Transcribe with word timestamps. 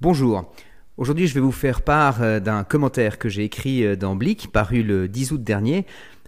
Bonjour. 0.00 0.44
Aujourd'hui, 0.96 1.26
je 1.26 1.34
vais 1.34 1.40
vous 1.40 1.50
faire 1.50 1.82
part 1.82 2.22
euh, 2.22 2.38
d'un 2.38 2.62
commentaire 2.62 3.18
que 3.18 3.28
j'ai 3.28 3.42
écrit 3.42 3.84
euh, 3.84 3.96
dans 3.96 4.14
Blick, 4.14 4.52
paru 4.52 4.84
le 4.84 5.08
10 5.08 5.32
août 5.32 5.42
dernier, 5.42 5.86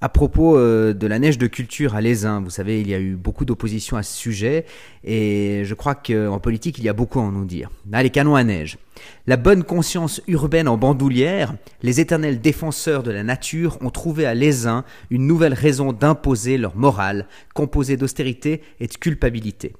à 0.00 0.08
propos 0.08 0.58
euh, 0.58 0.92
de 0.92 1.06
la 1.06 1.20
neige 1.20 1.38
de 1.38 1.46
culture 1.46 1.94
à 1.94 2.00
l'Aisin. 2.00 2.40
Vous 2.40 2.50
savez, 2.50 2.80
il 2.80 2.88
y 2.88 2.94
a 2.94 2.98
eu 2.98 3.14
beaucoup 3.14 3.44
d'opposition 3.44 3.96
à 3.96 4.02
ce 4.02 4.18
sujet, 4.18 4.64
et 5.04 5.62
je 5.64 5.74
crois 5.74 5.94
qu'en 5.94 6.40
politique, 6.40 6.78
il 6.78 6.84
y 6.84 6.88
a 6.88 6.92
beaucoup 6.92 7.20
à 7.20 7.30
nous 7.30 7.44
dire. 7.44 7.70
Là, 7.88 8.02
les 8.02 8.10
canons 8.10 8.34
à 8.34 8.42
neige. 8.42 8.78
La 9.28 9.36
bonne 9.36 9.62
conscience 9.62 10.20
urbaine 10.26 10.66
en 10.66 10.76
bandoulière, 10.76 11.54
les 11.84 12.00
éternels 12.00 12.40
défenseurs 12.40 13.04
de 13.04 13.12
la 13.12 13.22
nature 13.22 13.78
ont 13.80 13.90
trouvé 13.90 14.26
à 14.26 14.34
l'Aisin 14.34 14.84
une 15.10 15.28
nouvelle 15.28 15.54
raison 15.54 15.92
d'imposer 15.92 16.58
leur 16.58 16.74
morale, 16.74 17.28
composée 17.54 17.96
d'austérité 17.96 18.60
et 18.80 18.88
de 18.88 18.94
culpabilité. 18.94 19.72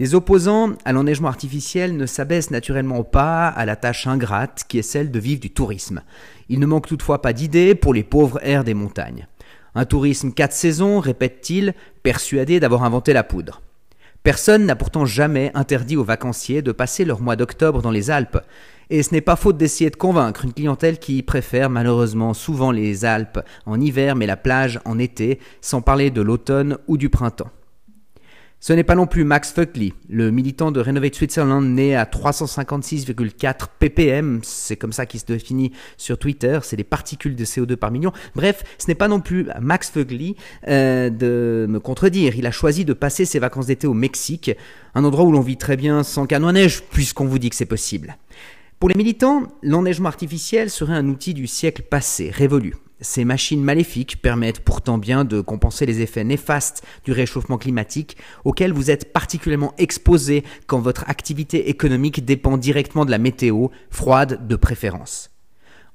Les 0.00 0.14
opposants 0.14 0.74
à 0.84 0.92
l'enneigement 0.92 1.26
artificiel 1.26 1.96
ne 1.96 2.06
s'abaissent 2.06 2.52
naturellement 2.52 3.02
pas 3.02 3.48
à 3.48 3.64
la 3.64 3.74
tâche 3.74 4.06
ingrate 4.06 4.64
qui 4.68 4.78
est 4.78 4.82
celle 4.82 5.10
de 5.10 5.18
vivre 5.18 5.40
du 5.40 5.50
tourisme. 5.50 6.02
Il 6.48 6.60
ne 6.60 6.66
manque 6.66 6.86
toutefois 6.86 7.20
pas 7.20 7.32
d'idées 7.32 7.74
pour 7.74 7.92
les 7.92 8.04
pauvres 8.04 8.38
airs 8.44 8.62
des 8.62 8.74
montagnes. 8.74 9.26
Un 9.74 9.86
tourisme 9.86 10.30
quatre 10.30 10.52
saisons, 10.52 11.00
répète-t-il, 11.00 11.74
persuadé 12.04 12.60
d'avoir 12.60 12.84
inventé 12.84 13.12
la 13.12 13.24
poudre. 13.24 13.60
Personne 14.22 14.66
n'a 14.66 14.76
pourtant 14.76 15.04
jamais 15.04 15.50
interdit 15.54 15.96
aux 15.96 16.04
vacanciers 16.04 16.62
de 16.62 16.70
passer 16.70 17.04
leur 17.04 17.20
mois 17.20 17.34
d'octobre 17.34 17.82
dans 17.82 17.90
les 17.90 18.10
Alpes, 18.10 18.38
et 18.90 19.02
ce 19.02 19.12
n'est 19.12 19.20
pas 19.20 19.36
faute 19.36 19.56
d'essayer 19.56 19.90
de 19.90 19.96
convaincre 19.96 20.44
une 20.44 20.52
clientèle 20.52 21.00
qui 21.00 21.22
préfère 21.22 21.70
malheureusement 21.70 22.34
souvent 22.34 22.70
les 22.70 23.04
Alpes 23.04 23.40
en 23.66 23.80
hiver 23.80 24.14
mais 24.14 24.26
la 24.26 24.36
plage 24.36 24.80
en 24.84 24.98
été, 24.98 25.40
sans 25.60 25.82
parler 25.82 26.10
de 26.10 26.22
l'automne 26.22 26.78
ou 26.86 26.96
du 26.96 27.10
printemps. 27.10 27.50
Ce 28.60 28.72
n'est 28.72 28.82
pas 28.82 28.96
non 28.96 29.06
plus 29.06 29.22
Max 29.22 29.52
Fuckley, 29.52 29.92
le 30.08 30.32
militant 30.32 30.72
de 30.72 30.80
Renovate 30.80 31.14
Switzerland 31.14 31.64
né 31.64 31.94
à 31.94 32.04
356,4 32.04 33.68
ppm, 33.78 34.40
c'est 34.42 34.76
comme 34.76 34.92
ça 34.92 35.06
qu'il 35.06 35.20
se 35.20 35.26
définit 35.26 35.70
sur 35.96 36.18
Twitter, 36.18 36.58
c'est 36.64 36.74
les 36.74 36.82
particules 36.82 37.36
de 37.36 37.44
CO2 37.44 37.76
par 37.76 37.92
million. 37.92 38.12
Bref, 38.34 38.64
ce 38.78 38.88
n'est 38.88 38.96
pas 38.96 39.06
non 39.06 39.20
plus 39.20 39.46
Max 39.60 39.90
Fuckley 39.90 40.34
euh, 40.66 41.08
de 41.08 41.66
me 41.68 41.78
contredire. 41.78 42.34
Il 42.34 42.48
a 42.48 42.50
choisi 42.50 42.84
de 42.84 42.94
passer 42.94 43.24
ses 43.26 43.38
vacances 43.38 43.66
d'été 43.66 43.86
au 43.86 43.94
Mexique, 43.94 44.50
un 44.96 45.04
endroit 45.04 45.24
où 45.24 45.30
l'on 45.30 45.40
vit 45.40 45.56
très 45.56 45.76
bien 45.76 46.02
sans 46.02 46.26
canon 46.26 46.48
à 46.48 46.52
neige, 46.52 46.82
puisqu'on 46.90 47.26
vous 47.26 47.38
dit 47.38 47.50
que 47.50 47.56
c'est 47.56 47.64
possible. 47.64 48.16
Pour 48.80 48.88
les 48.88 48.96
militants, 48.96 49.44
l'enneigement 49.62 50.08
artificiel 50.08 50.68
serait 50.68 50.94
un 50.94 51.06
outil 51.08 51.32
du 51.32 51.46
siècle 51.46 51.82
passé, 51.82 52.30
révolu. 52.30 52.74
Ces 53.00 53.24
machines 53.24 53.62
maléfiques 53.62 54.20
permettent 54.20 54.60
pourtant 54.60 54.98
bien 54.98 55.24
de 55.24 55.40
compenser 55.40 55.86
les 55.86 56.00
effets 56.00 56.24
néfastes 56.24 56.84
du 57.04 57.12
réchauffement 57.12 57.56
climatique 57.56 58.16
auxquels 58.44 58.72
vous 58.72 58.90
êtes 58.90 59.12
particulièrement 59.12 59.72
exposé 59.78 60.42
quand 60.66 60.80
votre 60.80 61.08
activité 61.08 61.68
économique 61.68 62.24
dépend 62.24 62.56
directement 62.56 63.04
de 63.04 63.12
la 63.12 63.18
météo, 63.18 63.68
froide 63.90 64.48
de 64.48 64.56
préférence. 64.56 65.30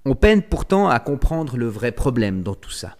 On 0.05 0.15
peine 0.15 0.41
pourtant 0.41 0.87
à 0.87 0.99
comprendre 0.99 1.57
le 1.57 1.67
vrai 1.67 1.91
problème 1.91 2.41
dans 2.41 2.55
tout 2.55 2.71
ça. 2.71 2.97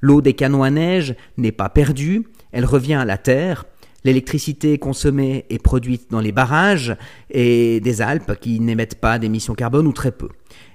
L'eau 0.00 0.20
des 0.20 0.34
canons 0.34 0.62
à 0.62 0.70
neige 0.70 1.14
n'est 1.36 1.52
pas 1.52 1.68
perdue, 1.68 2.26
elle 2.52 2.64
revient 2.64 2.94
à 2.94 3.04
la 3.04 3.18
Terre, 3.18 3.66
L'électricité 4.04 4.76
consommée 4.76 5.46
est 5.48 5.62
produite 5.62 6.10
dans 6.10 6.20
les 6.20 6.32
barrages 6.32 6.94
et 7.30 7.80
des 7.80 8.02
Alpes 8.02 8.38
qui 8.38 8.60
n'émettent 8.60 9.00
pas 9.00 9.18
d'émissions 9.18 9.54
carbone 9.54 9.86
ou 9.86 9.92
très 9.92 10.12
peu. 10.12 10.28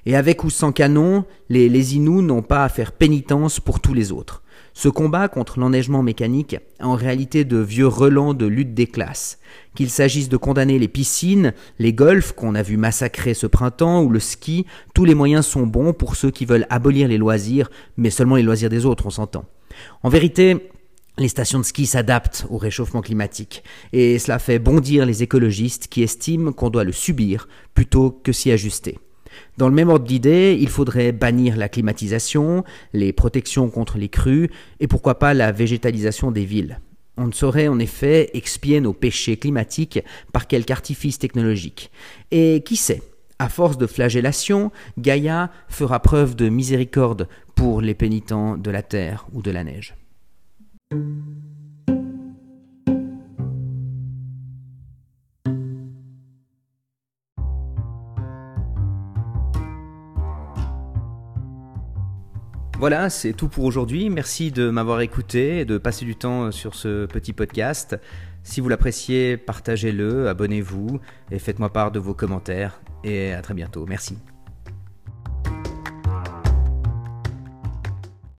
Et 0.07 0.15
avec 0.15 0.43
ou 0.43 0.49
sans 0.49 0.71
canon, 0.71 1.25
les, 1.47 1.69
les 1.69 1.99
n'ont 1.99 2.41
pas 2.41 2.63
à 2.63 2.69
faire 2.69 2.91
pénitence 2.91 3.59
pour 3.59 3.79
tous 3.81 3.93
les 3.93 4.11
autres. 4.11 4.41
Ce 4.73 4.89
combat 4.89 5.27
contre 5.27 5.59
l'enneigement 5.59 6.01
mécanique 6.01 6.53
est 6.53 6.83
en 6.83 6.95
réalité 6.95 7.43
de 7.43 7.57
vieux 7.57 7.87
relents 7.87 8.33
de 8.33 8.47
lutte 8.47 8.73
des 8.73 8.87
classes. 8.87 9.37
Qu'il 9.75 9.89
s'agisse 9.89 10.29
de 10.29 10.37
condamner 10.37 10.79
les 10.79 10.87
piscines, 10.87 11.53
les 11.77 11.93
golfs 11.93 12.31
qu'on 12.31 12.55
a 12.55 12.63
vu 12.63 12.77
massacrer 12.77 13.33
ce 13.33 13.45
printemps 13.45 14.01
ou 14.01 14.09
le 14.09 14.19
ski, 14.19 14.65
tous 14.95 15.05
les 15.05 15.15
moyens 15.15 15.45
sont 15.45 15.67
bons 15.67 15.93
pour 15.93 16.15
ceux 16.15 16.31
qui 16.31 16.45
veulent 16.45 16.67
abolir 16.69 17.07
les 17.07 17.17
loisirs, 17.17 17.69
mais 17.97 18.09
seulement 18.09 18.37
les 18.37 18.43
loisirs 18.43 18.69
des 18.69 18.85
autres, 18.85 19.05
on 19.05 19.11
s'entend. 19.11 19.45
En 20.01 20.09
vérité, 20.09 20.69
les 21.19 21.27
stations 21.27 21.59
de 21.59 21.65
ski 21.65 21.85
s'adaptent 21.85 22.47
au 22.49 22.57
réchauffement 22.57 23.01
climatique, 23.01 23.63
et 23.93 24.17
cela 24.19 24.39
fait 24.39 24.57
bondir 24.57 25.05
les 25.05 25.21
écologistes 25.21 25.87
qui 25.87 26.01
estiment 26.01 26.51
qu'on 26.51 26.69
doit 26.69 26.83
le 26.83 26.91
subir 26.91 27.47
plutôt 27.73 28.11
que 28.11 28.31
s'y 28.31 28.51
ajuster. 28.51 28.97
Dans 29.57 29.67
le 29.67 29.75
même 29.75 29.89
ordre 29.89 30.05
d'idée, 30.05 30.57
il 30.59 30.69
faudrait 30.69 31.11
bannir 31.11 31.57
la 31.57 31.69
climatisation, 31.69 32.63
les 32.93 33.13
protections 33.13 33.69
contre 33.69 33.97
les 33.97 34.09
crues, 34.09 34.49
et 34.79 34.87
pourquoi 34.87 35.19
pas 35.19 35.33
la 35.33 35.51
végétalisation 35.51 36.31
des 36.31 36.45
villes. 36.45 36.79
On 37.17 37.27
ne 37.27 37.33
saurait 37.33 37.67
en 37.67 37.79
effet 37.79 38.29
expier 38.33 38.79
nos 38.79 38.93
péchés 38.93 39.37
climatiques 39.37 39.99
par 40.31 40.47
quelque 40.47 40.71
artifice 40.71 41.19
technologique. 41.19 41.91
Et 42.31 42.63
qui 42.65 42.77
sait, 42.77 43.03
à 43.39 43.49
force 43.49 43.77
de 43.77 43.87
flagellation, 43.87 44.71
Gaïa 44.97 45.51
fera 45.67 45.99
preuve 45.99 46.35
de 46.35 46.47
miséricorde 46.47 47.27
pour 47.55 47.81
les 47.81 47.93
pénitents 47.93 48.55
de 48.55 48.71
la 48.71 48.83
terre 48.83 49.27
ou 49.33 49.41
de 49.41 49.51
la 49.51 49.65
neige. 49.65 49.95
Voilà, 62.79 63.09
c'est 63.09 63.33
tout 63.33 63.49
pour 63.49 63.65
aujourd'hui. 63.65 64.09
Merci 64.09 64.51
de 64.51 64.69
m'avoir 64.69 65.01
écouté 65.01 65.59
et 65.59 65.65
de 65.65 65.77
passer 65.77 66.05
du 66.05 66.15
temps 66.15 66.49
sur 66.49 66.75
ce 66.75 67.07
petit 67.07 67.33
podcast. 67.33 67.99
Si 68.41 68.61
vous 68.61 68.69
l'appréciez, 68.69 69.35
partagez-le, 69.35 70.29
abonnez-vous 70.29 71.01
et 71.29 71.39
faites-moi 71.39 71.73
part 71.73 71.91
de 71.91 71.99
vos 71.99 72.13
commentaires. 72.13 72.79
Et 73.03 73.33
à 73.33 73.41
très 73.41 73.53
bientôt. 73.53 73.85
Merci. 73.85 74.17